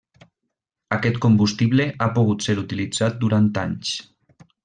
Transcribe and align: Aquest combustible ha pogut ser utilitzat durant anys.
Aquest 0.95 1.19
combustible 1.25 1.85
ha 2.05 2.09
pogut 2.17 2.47
ser 2.47 2.57
utilitzat 2.63 3.23
durant 3.27 3.51
anys. 3.67 3.93